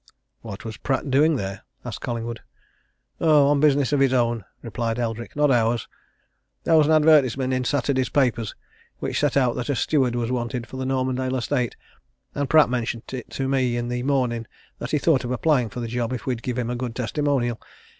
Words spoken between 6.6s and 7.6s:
There was an advertisement